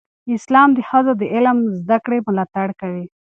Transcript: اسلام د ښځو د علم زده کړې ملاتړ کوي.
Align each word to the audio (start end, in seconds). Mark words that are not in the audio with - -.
اسلام 0.37 0.69
د 0.73 0.79
ښځو 0.89 1.13
د 1.21 1.23
علم 1.33 1.57
زده 1.81 1.97
کړې 2.05 2.19
ملاتړ 2.27 2.67
کوي. 2.81 3.05